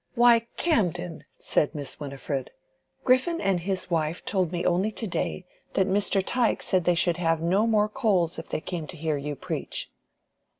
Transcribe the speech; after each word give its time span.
"Why, 0.15 0.47
Camden!" 0.57 1.25
said 1.39 1.75
Miss 1.75 1.99
Winifred, 1.99 2.49
"Griffin 3.03 3.39
and 3.39 3.59
his 3.59 3.91
wife 3.91 4.25
told 4.25 4.51
me 4.51 4.65
only 4.65 4.91
to 4.91 5.05
day, 5.05 5.45
that 5.75 5.85
Mr. 5.85 6.23
Tyke 6.25 6.63
said 6.63 6.85
they 6.85 6.95
should 6.95 7.17
have 7.17 7.39
no 7.39 7.67
more 7.67 7.87
coals 7.87 8.39
if 8.39 8.49
they 8.49 8.61
came 8.61 8.87
to 8.87 8.97
hear 8.97 9.17
you 9.17 9.35
preach." 9.35 9.91